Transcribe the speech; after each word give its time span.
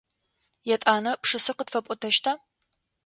Етӏанэ 0.75 1.11
пшысэ 1.21 1.53
къытфэпӏотэщта? 1.57 2.31